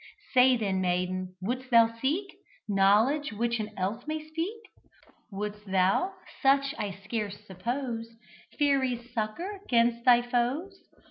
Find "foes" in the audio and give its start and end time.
10.23-10.81